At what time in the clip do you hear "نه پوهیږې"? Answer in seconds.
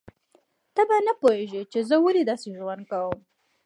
1.07-1.61